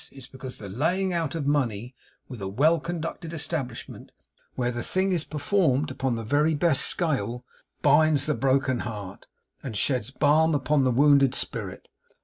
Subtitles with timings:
[0.11, 1.93] It's because the laying out of money
[2.27, 4.11] with a well conducted establishment,
[4.55, 7.43] where the thing is performed upon the very best scale,
[7.83, 9.27] binds the broken heart,
[9.61, 11.87] and sheds balm upon the wounded spirit.